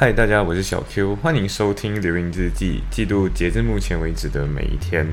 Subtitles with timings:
[0.00, 5.04] 嗨，大家，我是小 Q，欢迎收听《流云日记》，记录截至目前为止的每一天。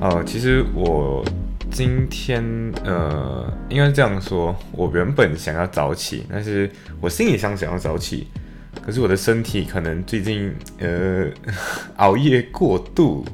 [0.00, 1.24] 哦，其实我。
[1.80, 2.44] 今天
[2.84, 8.28] 呃，应该这样说，我原本想要早起，但是我心里想想要早起，
[8.84, 11.28] 可是我的身体可能最近呃
[11.96, 13.24] 熬夜过度，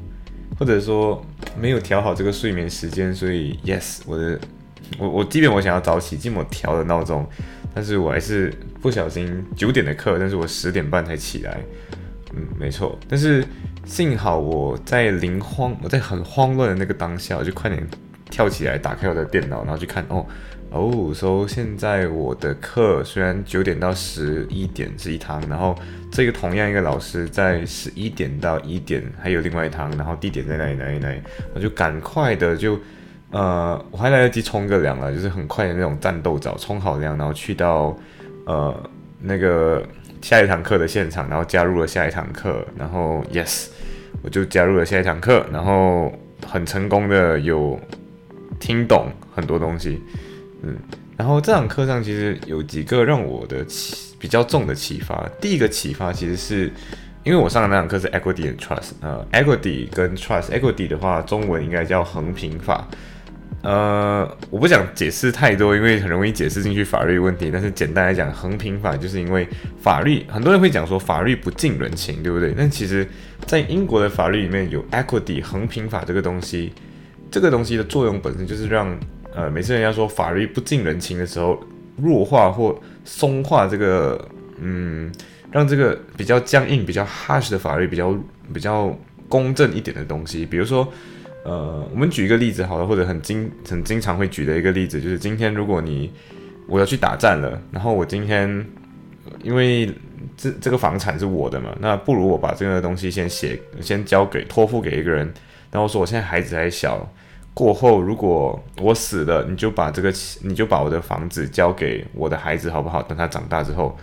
[0.56, 1.20] 或者说
[1.60, 4.38] 没有调好这个睡眠时间，所以 yes，我的
[4.96, 7.28] 我我即便我想要早起，即便我调了闹钟，
[7.74, 11.59] 但是我还是不小心九点的课，但是我十点半才起来，
[12.32, 13.45] 嗯，没错，但是
[13.84, 17.84] 幸好我在临慌，我在很慌乱的那个当下，我就快点。
[18.30, 20.27] 跳起来，打开我的电脑，然后去看哦
[20.71, 25.74] 哦，说现在我的课虽然九点到十一点是一堂，然后
[26.10, 31.21] 这个同样一个老师在十一点到一点还有另外一堂，然后地点在哪里哪里哪里，
[31.55, 32.79] 我就赶快的就
[33.30, 37.96] 呃我还来得及冲个凉了，就是很快的那种战斗澡，冲好凉，然后去到
[38.45, 38.74] 呃
[39.21, 39.87] 那个
[40.21, 43.68] 下一堂课的现场，然后加入了下一堂课，然后 yes
[44.21, 46.13] 我就加入了下一堂课，然后
[46.45, 47.79] 很成功的有。
[48.59, 50.01] 听懂很多东西，
[50.62, 50.76] 嗯，
[51.16, 55.29] 然后这堂课上其实有几个让我的启比较重的启发。
[55.40, 56.71] 第一个启发其实是
[57.24, 62.87] 因为我上的那堂课是 equity and trust，呃，equity 跟 trust，equity 的话中文应该叫横平法，
[63.62, 67.50] 呃，我不想解释太多，因为很容易解释进去法律问题。
[67.53, 69.47] 但是简单来讲，横平法就是因为
[69.81, 72.54] 法律，很多人会讲说法律不近人情，对不对？
[72.56, 73.06] 但其实，
[73.44, 76.72] 在英国的法律里面有 equity 横平法这个东西。
[77.31, 78.99] 这个东西的作用本身就是让，
[79.34, 81.59] 呃，每次人家说法律不近人情的时候，
[81.97, 84.28] 弱化或松化这个，
[84.60, 85.12] 嗯，
[85.50, 88.17] 让这个比较僵硬、比较 harsh 的法律比较
[88.55, 88.97] 比较
[89.28, 90.47] 公正一点的东西。
[90.47, 90.87] 比如说，
[91.45, 96.11] 呃，我们举一个例子好了，或者很经很经常会举的一个例子，就是今天如果你
[96.67, 98.67] 我要去打战了，然后我今天
[99.43, 99.93] 因为
[100.37, 105.33] 这这个房产是我的嘛，那不如我把这个东西先写，先交给托付给一个人。
[105.71, 107.06] 然后说我现在孩子还小，
[107.56, 110.12] 过后如果我死了，你就把这个，
[110.43, 113.03] 你就把我的房子交给我的孩子好不好？
[113.03, 113.97] 等他长大之后，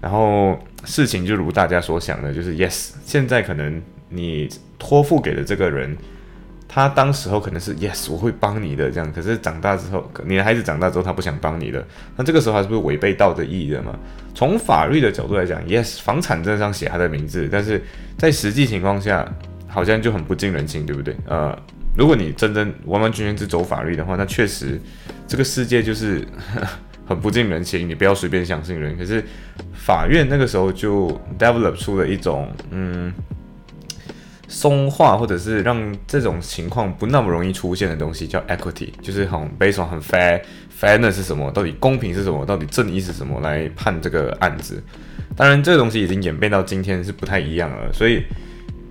[0.00, 2.90] 然后事情就如大家所想的，就是 yes。
[3.04, 5.96] 现在可能你托付给的这个人，
[6.66, 9.12] 他当时候可能是 yes，我会帮你的这样。
[9.12, 11.86] 可是长大之后，你的孩子长大之后，他不想帮你的，
[12.16, 13.96] 那这个时候还是不是违背道德意义的嘛？
[14.34, 17.80] 从法律的角度来讲，yes，房产证上写他的名字，但是
[18.18, 19.24] 在实际情况下。
[19.68, 21.14] 好像就很不近人情，对不对？
[21.26, 21.54] 呃，
[21.96, 24.78] 如果你真正完完全全是走法律的话，那确实
[25.26, 26.26] 这个世界就是
[27.06, 28.96] 很不近人情，你不要随便相信人。
[28.98, 29.24] 可是
[29.72, 31.08] 法院那个时候就
[31.38, 33.12] develop 出了一种嗯
[34.46, 40.42] 松化，或者是让这种情况不那么容易出现的东西，叫 equity，就是很 based on 很 fair
[40.78, 41.50] fairness 是什么？
[41.50, 42.44] 到底公平是什么？
[42.44, 43.40] 到底正义是什么？
[43.40, 44.82] 来判这个案子。
[45.34, 48.22] 当然，这个东西已经演变到今天是不太一样了，所以。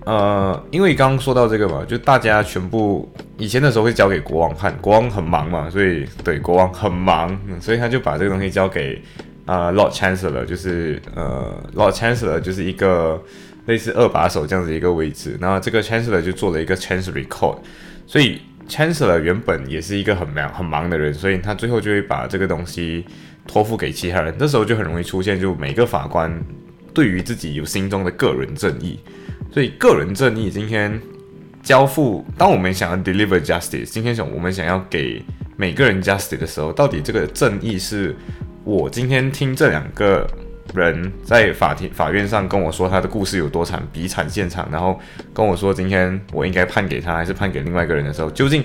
[0.06, 9.02] 呃，因为刚刚说到这个嘛，就大家全部以前的时候会交给国王判，国王很忙嘛，所以对国王很忙，所以他就把这个东西交给
[9.46, 13.20] 啊 Lord Chancellor，就是呃 Lord Chancellor 就是一个
[13.64, 17.58] 类似二把手这样子一个位置，然后这个 Chancellor 就做了一个 Chancery Court，
[18.06, 23.04] 所以 Chancellor 原本也是一个很忙很忙的人，所以他最后就会把这个东西
[23.44, 26.32] 托付给其他人，这时候就很容易出现，就每个法官
[26.94, 29.00] 对于自己有心中的个人正义。
[29.50, 31.00] 所以个人正义今天
[31.62, 35.22] 交付，当我们想要 deliver justice，今天想我们想要给
[35.56, 38.14] 每个人 justice 的时候，到底这个正义是
[38.64, 40.26] 我今天听这两个
[40.74, 45.00] 人在法庭法院上跟我说他的故事有多惨，比惨现场，然后
[45.32, 48.62] 跟我说今天我应该判给他还是判给另外一个人的时候，究竟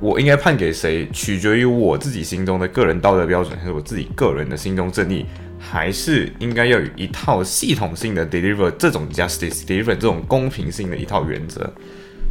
[0.00, 5.26] 我应该判给谁，取决于我自己心中的个人道德标准，还是我自己个人的心中正义。
[5.58, 11.60] 还是应该要有一套系统性的 deliver 这种 justice，deliver 这种公平性的一套原则。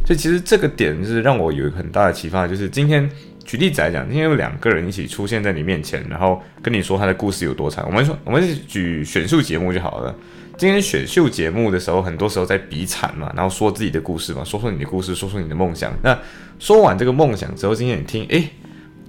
[0.06, 3.08] 所以其实这个点是让我有一个很大的启发，就是今天
[3.44, 7.84] 举例子来讲，今天有两个人一起出现在你面前，然后跟你说他的故事有多惨。
[7.86, 10.14] 我们说，我们举选秀节目就好了。
[10.56, 15.92] 今天选秀节目的时候，很多时候在比惨嘛，然后说自己的故事嘛，说说你的故事，说说你的梦想。
[16.02, 16.18] 那
[16.58, 18.48] 说完这个梦想之后，今天你听，诶。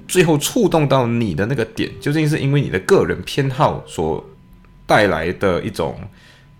[0.09, 4.27] 最后触动到你的那个点，究竟是因为你的个人偏好所
[4.87, 5.97] 带来的一种，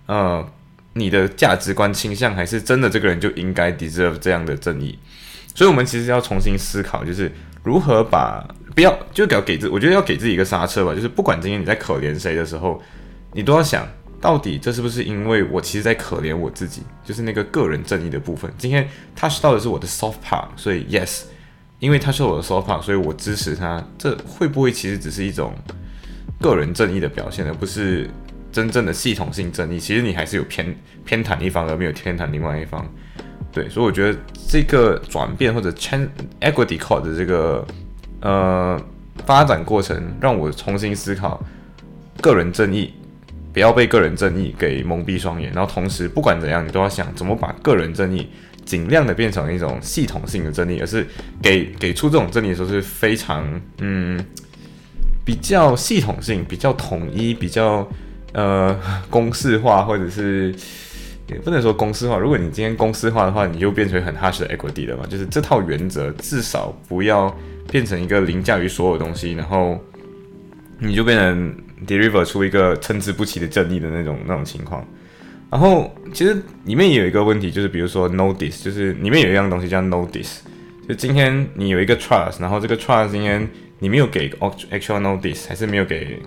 [0.05, 0.47] 呃，
[0.93, 4.97] 你的价值观倾向，还是真的这个人就应该 deserve 这样的正义？
[5.55, 7.29] 所以，我们其实要重新思考，就是
[7.63, 12.79] 如何把，不要就给给自，我觉得要给自己一个刹车吧，就是不管今天你在可怜谁的时候，
[13.33, 13.85] 你都要想
[14.21, 18.53] 到底这是不是因为我其实在可怜我自己，就是那个个人正义的部分。
[18.59, 21.23] 今天他到的是我的 soft part，所以 yes，
[21.79, 23.83] 因为他是我的 sofa，所以我支持他。
[23.97, 25.53] 这会不会其实只是一种
[26.39, 28.09] 个人正义的表现，而不是
[28.51, 29.79] 真正的系统性正义？
[29.79, 32.85] 其实你还是有偏偏袒一方，而没有偏袒另外一方。
[33.51, 36.07] 对，所以我觉得这个转变或者圈
[36.41, 37.65] equity code 的这个
[38.21, 38.79] 呃
[39.25, 41.41] 发展过程，让我重新思考
[42.21, 42.93] 个人正义，
[43.51, 45.51] 不要被个人正义给蒙蔽双眼。
[45.51, 48.29] 然后同时，不管怎样，你都要想怎么把个人正义
[48.69, 51.03] 尽量的变成一种系统性的正义，而是
[51.41, 53.43] 给给出这种正义的时候是非常
[53.79, 54.23] 嗯
[55.25, 57.89] 比较系统性、比较统一、比较
[58.33, 58.79] 呃
[59.09, 60.53] 公式化，或者是。
[61.31, 62.17] 也不能说公式化。
[62.17, 65.05] 如果你今天公式化的话，你就变成很 harsh 的 equity 了嘛。
[65.07, 67.31] 就是这套原则至少不要
[67.71, 69.79] 变成一个凌驾于所有东西，然后
[70.79, 71.55] 你就变成
[71.85, 74.83] deliver 出一个参差不齐的正义的那种那种情况。
[75.51, 80.39] 然后其实里面有一个问题，就是比如说 notice，就是里面有一样东西叫 notice。
[80.87, 83.47] 就今天你有一个 trust，然后这个 trust 今天
[83.79, 86.19] 你没有给 actual notice，还是没有给。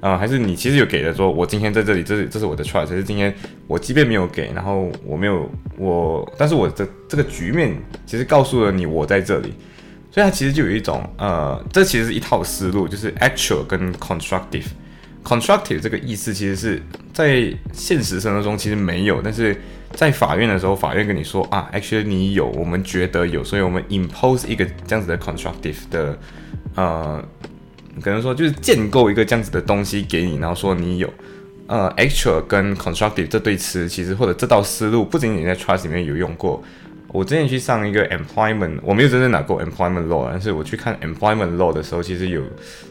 [0.00, 3.34] 啊，还是你其实有给的，说我今天在这里，这是这是我的 trust，是今天
[3.66, 7.74] 我即便没有给，然后我没有我，但是我的这个局面
[8.04, 9.54] 其实告诉了你我在这里，
[10.10, 14.66] 所以它其实就有一种呃，这其实是一套思路，就是 actual 跟 constructive。
[15.24, 16.80] Constructive 这个意思其实是
[17.12, 19.56] 在现实生活中其实没有，但是
[19.92, 26.18] 在法院的时候，法院跟你说啊，actually 你有，我们觉得有，所以我们 impose 一个这样子的 constructive 的
[26.76, 27.24] 呃。
[28.02, 31.08] 可能说就是建构一个这样子的东西给你，然后说你有，
[31.68, 36.60] 呃，actual 跟 constructive 这对词，其实或者这道思路不仅仅在 trust 里面有用过。
[37.12, 42.42] 我之前去上一个 employment，我没有真正拿过 employment law，但是我去看 employment law 的时候，其实有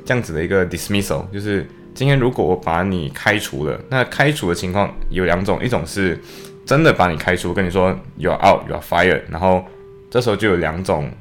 [0.06, 6.20] 这样子的一个 dismissal，就是今天如果我把你开除了，那开除的情况有两种，一种是
[6.66, 9.64] 真的把你开除，跟你说 you're out，you're fired，然后
[10.10, 11.12] 这时候就有两种。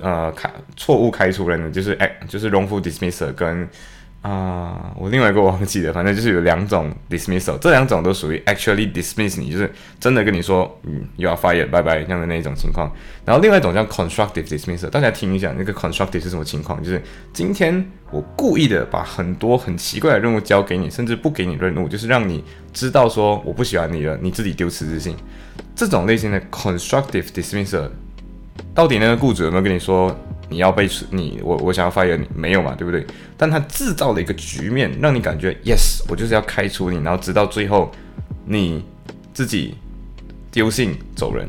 [0.00, 3.68] 呃，开错误开除人的就是哎，就是 wrongful dismissal 跟
[4.22, 12.88] 啊，我另外一个忘记了，反正就是有两种 dismissal，这两种都属于 actually dismiss 你，就是真的跟你说，嗯，you are fired，拜拜这样的那一种情况。
[13.24, 16.80] 然后另外一种叫 constructive dismissal，大家听一下那个 constructive 是什么情况？
[16.80, 17.02] 就是
[17.32, 25.16] 今天我故意的把很多很奇怪的任务交给你，甚至不给你任务，就是让你知道说我不喜欢你了，你自己丢辞职信。
[25.74, 27.88] 这种类型的 constructive dismissal。
[28.74, 30.14] 到底那个雇主有没有跟你说
[30.52, 33.04] 你要被你我我想要 fire 你没有嘛，对不对？
[33.38, 37.90] 但他制造了一个局面，让你感觉 yes，我就是要开除你，然后直到最后
[38.44, 38.84] 你
[39.32, 39.74] 自己
[40.50, 41.48] 丢信走人。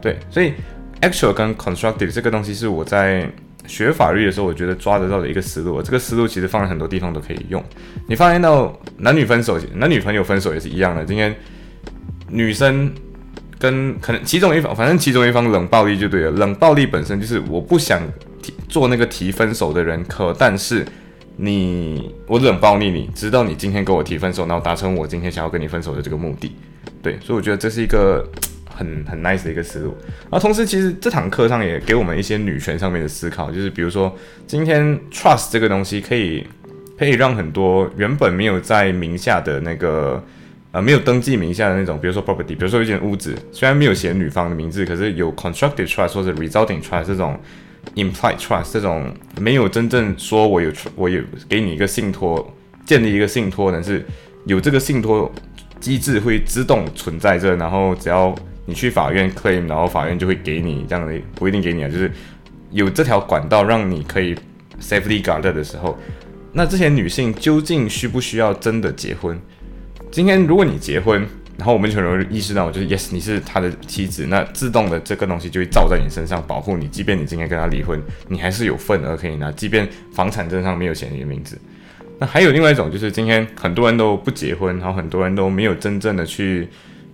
[0.00, 0.52] 对，所以
[1.00, 3.28] actual 跟 constructive 这个东西是我在
[3.66, 5.82] 学法律的时候，我觉得抓得到的一个思路。
[5.82, 7.62] 这个思路其实放在很多地方都可以用。
[8.06, 11.04] 你发现到男女分手，男女朋友分手也是一样的。
[11.04, 11.34] 今天
[12.28, 12.90] 女生。
[13.60, 16.30] 跟可能其中一方，反正其中一方冷暴力就对了。
[16.30, 18.00] 冷暴力本身就是我不想
[18.40, 20.82] 提做那个提分手的人，可但是
[21.36, 26.56] 你我冷暴力你，直到你今天跟我提分手，然后达成我今天想要跟你分手的这个目的。
[27.02, 28.26] 对，所以我觉得这是一个
[28.64, 29.94] 很很 nice 的一个思路。
[30.22, 34.16] 然后同时，其实这堂课上也给我们一些女权上面的思考，就是比如说
[34.46, 36.46] 今天 trust 这个东西可以
[36.98, 40.24] 可以让很多原本没有在名下的那个。
[40.72, 47.36] 呃，没有登记名下的那种，比如说 property，比如说一间屋子，虽然没有写女方的名字，可是有 constructive trust 或者 resulting trust 这种
[47.96, 52.54] implied trust 这种没有真正说我有我有给你一个信托，
[52.86, 54.04] 建立一个信托，但是
[54.44, 55.30] 有这个信托
[55.80, 58.32] 机制会自动存在着，然后只要
[58.66, 62.08] 你去法院 claim，然后法院就会给你这样的，不一定给你啊，就是
[62.70, 64.36] 有这条管道让你可以
[64.80, 65.98] safely guard 的时候，
[66.52, 69.36] 那这些女性究竟需不需要真的结婚？
[70.10, 71.24] 今天如果你结婚，
[71.56, 76.88] 然后我们就很容易意识到，就是 yes，你是他的妻子，那自动的这个东西就会照在你身上，保护你。
[76.88, 79.52] 即便你今天跟他离婚，你还是有份额可以拿。
[79.52, 81.56] 即便房产证上没有写你的名字，
[82.18, 86.66] 那还有另外一种，就是今天很多人都不结婚，然后很多人都没有真正的去，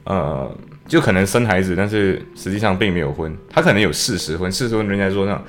[0.04, 0.50] 呃，
[0.88, 3.36] 就可能生孩子，但是实际上并没有婚。
[3.50, 5.42] 他可能有事实婚，事实婚人家说那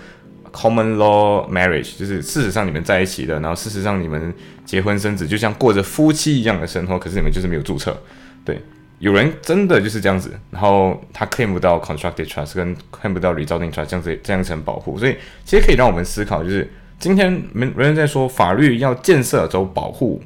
[0.58, 4.34] common law marriage，就是事实上你们在一起的，然后事实上你们。
[4.68, 7.98] 结婚生子就像过着夫妻一样的生活，可是你们就是没有注册。
[8.44, 8.62] 对，
[9.00, 20.22] 有人真的就是这样子，然后他 claim 不到 constructed trust，跟 claim 不到 resulting trust 这样子这样层保护，所以其实可以让我们思考，就是今天人人在说法律要建设走保护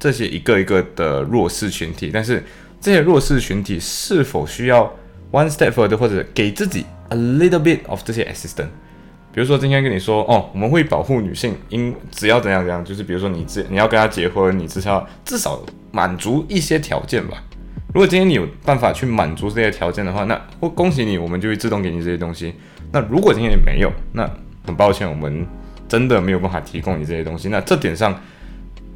[0.00, 2.42] 这些一个一个的弱势群体，但是
[2.80, 4.92] 这些弱势群体是否需要
[5.30, 8.66] one step further，或者给自己 a little bit of 这些 assistance？
[9.34, 15.60] 比如说今天跟你说，哦，我们会保护女性，因只要怎样怎样，就是比如说你只你要跟她结婚，你至少至少
[15.90, 17.42] 满足一些条件吧。
[17.92, 22.54] 如果今天你有办法去满足这些条件的话，那我恭喜你，我们就会自动给你这些东西。
[22.92, 24.28] 那如果今天你没有，那
[24.64, 25.44] 很抱歉，我们
[25.88, 27.48] 真的没有办法提供你这些东西。
[27.48, 28.16] 那这点上，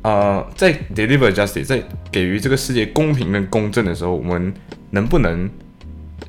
[0.02, 4.54] 呃，在 deliver justice，在给予这个世界公平跟公正的时候，我们
[4.90, 5.50] 能不能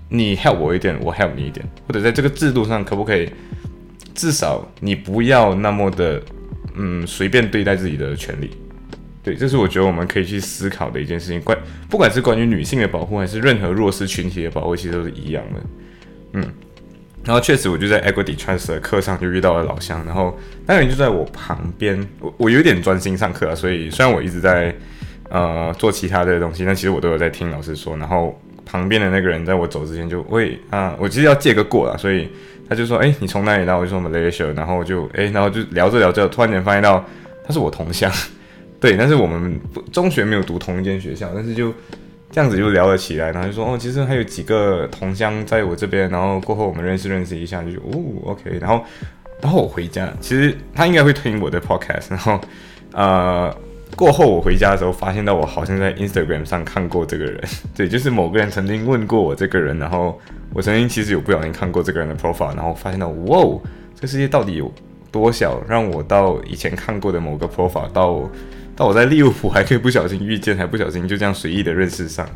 [0.10, 3.30] 你 help 我一点，我 help 你一点，或者在这个制度上可不可以？
[4.20, 6.22] 至少你不要那么的，
[6.76, 8.50] 嗯，随便对待自己的权利。
[9.24, 11.40] 对，这是我觉得我们可以去思考的一件事情。
[11.40, 11.58] 关
[11.90, 15.62] 不管是关于女性的保护，还是任何弱势群体的保护，其实都是一样的。
[16.34, 16.44] 嗯，
[17.24, 24.76] 然后确实，我就在 Equity Trust 的课上就遇到了老乡，然后那个人就在我旁边，我我有点专心上课啊，所以虽然我一直在
[25.30, 27.96] 呃做其他的东西，但其实我都有在听老师说。
[27.96, 32.28] 然后旁边的那个人在我走之前就会啊，我其实要借个过啊，所以。
[32.70, 37.04] 他就说：“哎，你从哪里来？”我就说：“Malaysia。”然后就哎，然后就聊着聊着，突然间发现到
[37.44, 38.12] 他是我同乡，
[38.80, 39.60] 对，但是我们
[39.92, 41.74] 中学没有读同一间学校，但是就
[42.30, 43.32] 这样子就聊了起来。
[43.32, 48.60] 然后就说：“哦，其实还有几个同乡在我这边。”然后过后我们认识认识一下，就哦，OK。
[48.62, 48.86] 然后
[49.42, 52.12] 然后我回家，其实他应该会听我的 podcast。
[52.12, 52.40] 然后
[52.94, 53.52] 呃，
[53.96, 57.42] 过后我回家的时候，发现到我好像在 Instagram 上看过这个人，
[57.76, 60.20] 对，就是某个人曾经问过我这个人，然后。
[60.54, 63.60] 我曾经其实有不小心看过这个人的 profile，然后发现到，哇，
[63.96, 64.72] 这个世界到底有
[65.12, 68.30] 多小，让我到以前看过的某个 profile，到
[68.76, 72.28] 到我在利物浦还可以不小心遇见，还不小心就这样随意的认识上，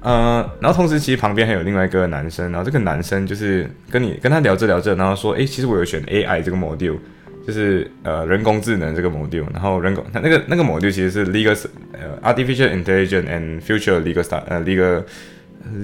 [0.00, 6.98] 呃，然后同时其实旁边还有另外一个男生，然后这个男生就是跟你跟他聊着聊着，然后说，诶，其实我有选 AI 这个 module，
[7.46, 11.56] 就是呃人工智能这个 module，然后人工他那个那个 module 其实是 legal
[11.92, 15.02] 呃 artificial intelligence and future legal start 呃 legal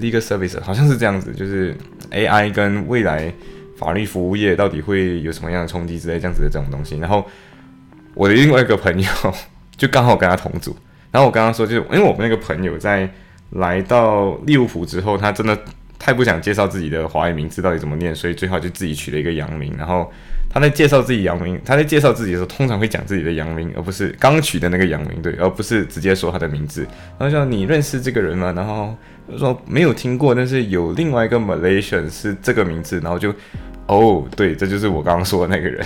[0.01, 1.77] Legal service 好像是这样子，就是
[2.11, 3.33] AI 跟未来
[3.77, 6.99] 法律服务业到底会有什么样的冲击之类这样子的这种东西。
[6.99, 7.25] 然后
[8.15, 9.09] 我的另外一个朋友
[9.77, 10.77] 就刚好跟他同组，
[11.11, 13.09] 然后我刚刚说就是因为我们那个朋友在
[13.51, 15.59] 来到利物浦之后，他真的
[15.99, 20.11] 太不想介绍自己的华语名字到底怎么念，所以最好就自己取了一个洋名，然后。
[20.55, 26.87] 他在介绍自己洋名，他在介绍自己的时候，通常会讲自己的洋名，而不是刚取的那个洋名，对，而不是直接说他的名字。
[27.19, 28.53] 然后说你认识这个人吗？
[28.55, 28.95] 然后
[29.37, 33.35] 说没有听过，但是有另外一个 Malaysian 是这个名字，然后就
[33.87, 35.85] 哦，对，这就是我刚刚说的那个人。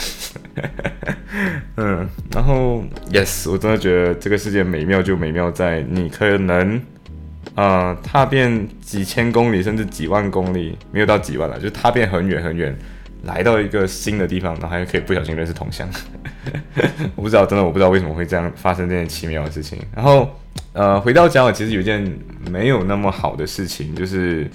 [1.76, 6.80] 嗯，然后 Yes，我真的觉得这个世界美妙就美妙在你可能
[7.54, 12.76] 啊踏遍几千公里，甚至几万公里，没有到几万了，就踏遍很远很远。
[13.26, 15.88] 来到一个新的地方，然后还可以不小心认识同乡，
[17.16, 19.78] 我不知道，真的我不知道为什么会这样发生这件奇妙的事情。
[19.94, 20.30] 然后，
[20.72, 22.18] 呃，回到家，我其实有一件
[22.50, 24.48] 没有那么好的事情，就是，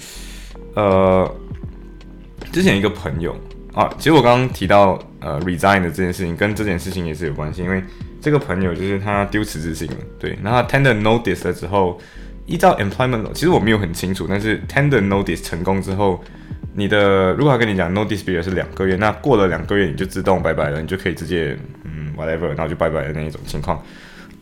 [0.76, 1.30] 呃，
[2.52, 3.36] 之前一个朋友
[3.74, 7.84] 啊，其实我刚刚提到呃 resign 的这件事情，跟这件事情也是有关系，因为
[8.22, 12.00] 这个朋友就是他丢辞职信了，对，然后 tender notice 了之后，
[12.46, 16.24] 依照 employment 其实我没有很清楚，但是 tender notice 成功之后。
[16.74, 23.84] 你的如果他跟你讲 no dispute 是两个月，那过了两个月你就自动拜拜了，你就可以直接嗯 whatever，然后就拜拜的那一种情况。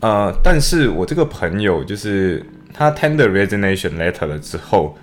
[0.00, 4.96] 呃，但是我这个朋友就是他 tender resignation letter 了之后，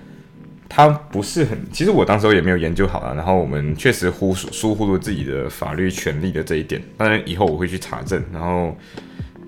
[0.69, 8.77] 他不是很，其实我当时候也没有研究好啊，然后我们确实忽疏忽了自己的法律权利的这一点，当然以后我会去查证，然后。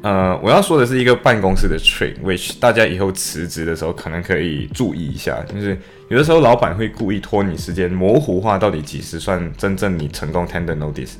[0.01, 5.77] 呃，我要说的是一个办公室的 trick，which 大家以后辞职的时候可能可以注意一下，就是
[6.09, 11.13] 有的时候老板会故意拖你时间，模糊化到底几时算真正你成功 tender notice，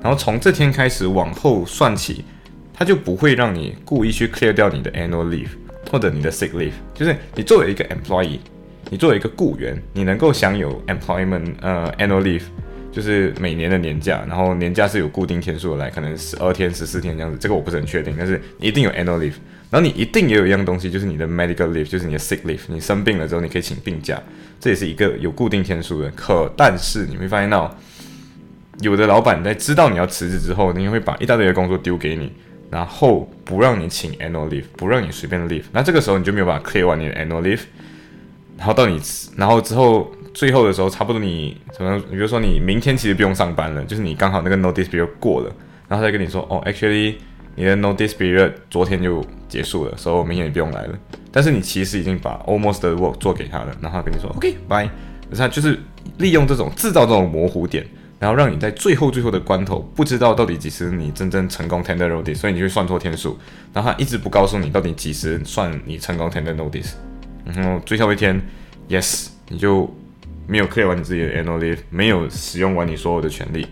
[0.00, 2.24] 然后从这天开始往后算起，
[2.72, 5.48] 他就不会让你故意去 clear 掉你的 annual leave
[5.90, 8.38] 或者你的 sick leave，就是你作为一个 employee，
[8.88, 12.42] 你作为一个雇员，你能够享有 employment 呃 annual leave。
[12.92, 19.34] 就是每年的年假，然后年假是有固定天数的来，可能十二天、十四天这样子，这个我不是很确定，但是一定有 annual leave。
[19.70, 24.20] 然后你一定也有一样东西，就是你的 medical leave，就是你的 sick leave，你生病了之后你可以请病假，
[24.60, 26.10] 这也是一个有固定天数的。
[26.10, 27.76] 可但是你会发现到，
[28.80, 32.32] 有的老板在知道你要辞职之后，你会把一大堆的工作丢给你，
[32.70, 35.64] 然后不让你请 annual leave，不让你随便 leave。
[35.72, 37.60] 那这个时候你就没有办法 clear 完你的 annual leave，
[38.56, 39.00] 然后到你，
[39.36, 40.12] 然后之后。
[40.36, 45.50] 最后的时候，差不多你可能，比如说你明天其实不用上班了，就是你刚好那个 notice period 过了，
[45.88, 47.14] 然后再跟你说，哦，actually
[47.54, 50.98] 你的 notice period 昨天就结束了，所以我明天也不用来了。
[51.30, 54.88] 但是你其实已经把 almost 的 work 做给他了，然后他跟你说，OK，bye。
[55.36, 55.78] 他就是
[56.18, 57.84] 利用这种制造这种模糊点，
[58.18, 63.38] 然后让你在最后最后的关头不知道到底几时你真正成功 tender notice，所以你会算错天数，
[63.72, 66.92] 然后他一直不告诉你到底几时算你成功 tender notice，
[67.44, 68.40] 然后最后一天
[68.88, 69.92] ，yes，你就。
[70.48, 73.66] 没有 clear 完你自己的 annual leave，没有使用完你所有的权利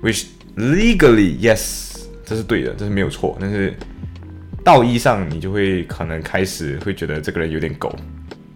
[0.00, 3.74] ，which legally yes，这是对的，这是没有错，但是
[4.64, 7.94] 道义上你就会可能开始会觉得这个人有点狗，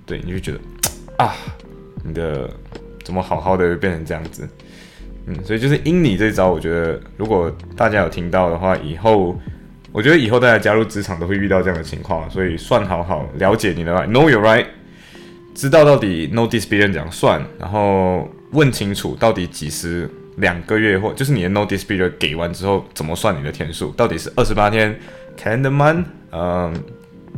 [0.07, 0.59] 对，你就觉得
[1.23, 1.35] 啊，
[2.03, 2.49] 你的
[3.05, 4.49] 怎么好好的变成这样子？
[5.27, 9.39] 嗯，所以就是因你这一招，我觉得如果大家有听到的话，以后
[9.93, 14.65] 我觉得以后大家加入职场都会遇到这样的情况，所以算好好了解你的，know your right，
[15.55, 24.99] 知道到底 no dispute 怎样算，然后问清楚到底几时两个月或就是你的 no dispute 给完之后怎么算你的天数，到底是二十八天
[25.39, 26.75] calendar month，嗯，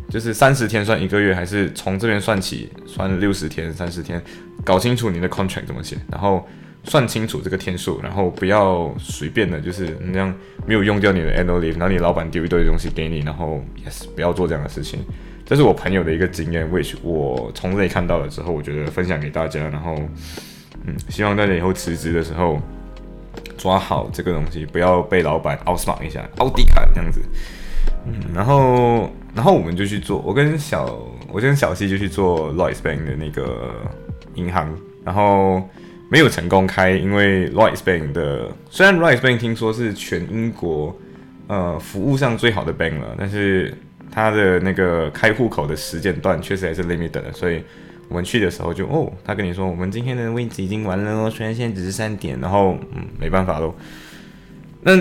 [0.09, 4.23] 就是三十天算一个月，还是从这边算起算六十天、三十天，
[4.65, 6.47] 搞清楚你的 contract 怎么写，然后。
[6.83, 10.35] 算清楚这个天数，然后不要随便的，就是那样
[10.67, 15.01] 没有用掉你的 annual leave，然后你老板丢一堆东西给你，然后 yes，不要做这样的事情。
[15.45, 19.95] 这是我朋友的一个经验，which 我从这里看到了之后，我觉得分享给大家，然后
[20.87, 22.59] 嗯，希望大家以后辞职的时候
[23.59, 27.21] 抓好这个东西，不要被老板 outsmart 一下，奥迪卡这样子。
[28.07, 30.99] 嗯，然后然后我们就去做，我跟小
[31.33, 33.71] 我跟小 C 就去做 Lloyds Bank 的那个
[34.35, 35.63] 银行，然后。
[36.13, 40.93] 没有成功开，因为 Lloyds Bank 的虽然 Lloyds Bank 听说是全英国
[41.47, 43.73] 呃服务上最好的 bank 了，但是
[44.11, 47.63] 它的那个开户口的时间段确实还是 limit 的，所以
[48.09, 53.73] 我们去的时候就哦，他跟你说我们今天的位置已经完了哦，虽然现在只是三点，然后嗯没办法喽。
[54.83, 54.97] 那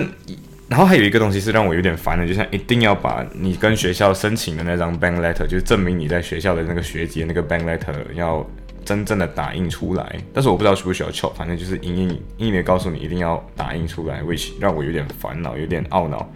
[0.70, 8.48] 然后还有一个东西是让我有点烦的，就像一定要把你跟学校申请的那张 bank letter，就是证明你在学校的那个学籍的那个 bank letter 要。
[8.82, 16.32] 真正的打印出来，但是我不知道需不需要敲，反正就是隐隐隐的告诉你一定要打印出来，which 让我有点烦恼，有点懊恼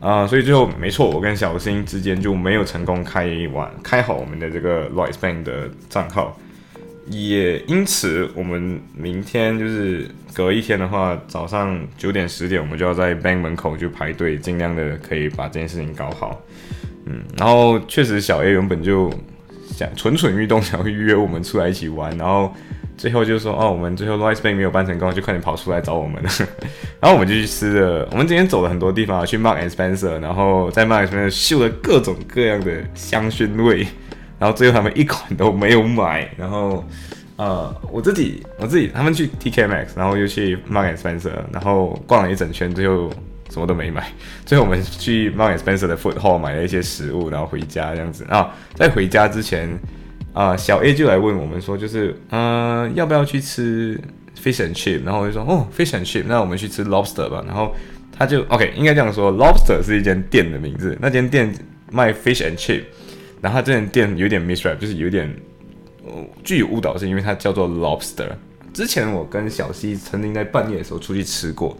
[0.00, 6.38] 啊，所以最后没错，我跟小新之间就没有成功开完开好我们的这个 Lloyds Bank 的账号，
[7.08, 16.40] 也因此我们明天就是隔一天的话，早上九点十点我们就要在 bank 门口就排队，尽量的可以把这件事情搞好，
[17.06, 19.12] 嗯，然后确实小 A 原本就。
[19.74, 22.54] 想蠢蠢欲动，想要预约我们出来一起玩，然后
[22.94, 26.22] 最后就说哦，我们最后 Rice Bank 没有办成功，就快点跑出来找我们。
[27.00, 28.06] 然后我们就去吃了。
[28.12, 33.86] 我们今天走了很多地方，去 Mark and Spencer，然后在 Mark and Spencer 嗅了各种各样的香薰味，
[34.38, 36.28] 然后最后他们一款都没有买。
[36.36, 36.84] 然后
[37.42, 43.10] 呃，我自己我自己他们去 TK Max，然后又去 Mark and Spencer，然后逛了一整圈，最后。
[43.50, 44.10] 什么都没买，
[44.46, 48.50] 最后我们去 Mark Spencer 的 Food Hall 买了一些食物，然后回家这样子啊。
[48.74, 49.68] 在回家之前
[50.32, 54.00] 啊，小 A 就来问我们说，就是呃，要不要去吃
[54.42, 55.04] Fish and Chip？
[55.04, 57.44] 然后我就说哦，Fish and Chip，那我们去吃 Lobster 吧。
[57.46, 57.74] 然后
[58.16, 61.54] 他就 OK，应该这样说，Lobster 是一间店的名字，那间店
[61.90, 62.84] 卖 Fish and Chip。
[63.42, 65.30] 然后这间店有点 misrep，就是有点
[66.44, 68.28] 具有误导性，因为它叫做 Lobster。
[68.72, 71.76] 之前我跟小 C 曾经在半夜的时候出去吃过。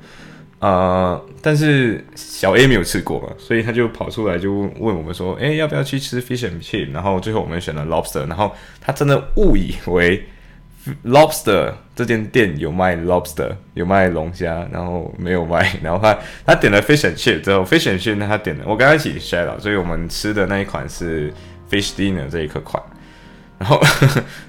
[0.58, 6.92] 呃，但是小 A 没有吃过嘛，所以他就跑出来就问我们说，哎，要不要去吃 fish and chip？
[6.92, 10.24] 然后最后我们选了 lobster，然后他真的误以为
[11.04, 21.32] lobster 这间店有卖 lobster，有卖龙虾，然后没有卖， 然后他他点了 fish and chip 之后，fish and chip 他点了，我跟他一起 share 了，所以我们吃的那一款是
[21.68, 22.80] fish dinner 这一个款，
[23.62, 23.80] 然后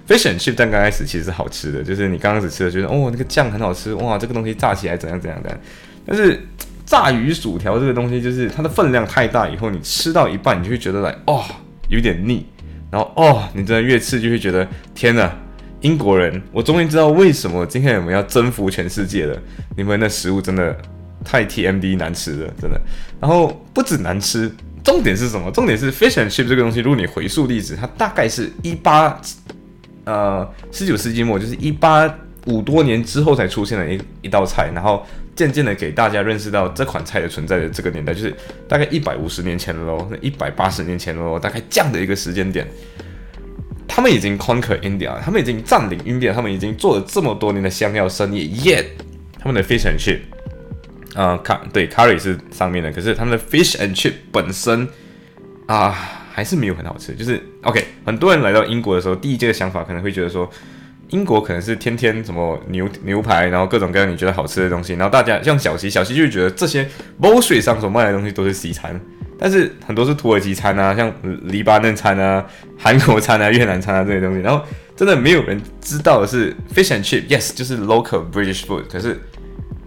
[0.08, 5.56] fish and chip 但刚开始其实是好吃的，就是你刚开始吃的觉得哦那个酱很好吃，哇这个东西炸起来怎样怎样的。
[6.04, 6.42] 但是
[6.84, 11.46] 炸鱼薯条这个东西，就是它的分量太大，以后你吃到一半，你就会觉得来哦
[11.90, 12.44] 有点腻，
[12.90, 15.32] 然后哦你真的越吃就会觉得天哪，
[15.82, 19.40] 英国人，我终于知道为什么今天我们要征服全世界了，
[19.78, 20.76] 你们的食物真的
[21.24, 22.82] 太 TMD 难吃了，真的。
[23.22, 24.52] 然后不止难吃，
[24.84, 25.50] 重点是什么？
[25.52, 29.20] 重点是 fish and chip 这个东西，如果你回溯历史，它大概是一八
[30.06, 32.14] 呃十九世纪末，就是一八
[32.46, 35.06] 五多年之后才出现的一一道菜，然后。
[35.36, 38.32] 渐渐的给大家认识到这款菜的存在的这个年代，就是
[38.68, 42.68] 大概一百五十年前了喽，那一百八十年前喽，大概这样的一个时间点，
[43.88, 48.86] 他们已经 conquer India，他们已经占领 India，他们已经做了这么多年的香料生意，yet
[49.40, 50.20] 他们的 fish and chip，
[51.16, 54.88] 啊，卡对 curry 是上面的，可是他们的 fish and chip 本身
[55.68, 55.90] 啊
[56.34, 60.50] 还是没有很好吃，就是 OK，很多人来到英国的时候，第一件想法可能会觉得说。
[61.10, 66.84] 英国可能是天天什么牛牛排，然后各种各样你觉得好吃的东西，然后大家像小西，小西就觉得这些
[67.22, 69.00] b o 水上所卖的东西都是西餐，
[69.38, 72.44] 但是很多是土耳其餐啊，像黎巴嫩餐啊、
[72.80, 79.22] 韩国餐啊、越南餐啊这些东西，然后真的没有人知道的是 fish and chip，yes 就是 local British food，可是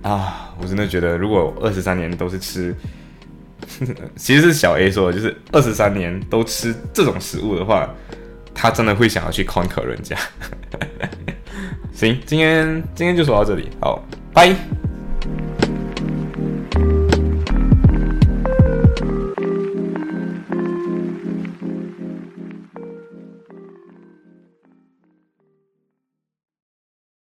[0.02, 2.74] 啊，我真的觉得如果二十三年都是吃，
[4.16, 7.88] 其实是小 A 说的，就是二十三年都吃这种食物的话。
[8.58, 10.16] 他真的会想要去 conquer 人家。
[11.92, 14.56] 行，今天今天就说到这里，好，拜。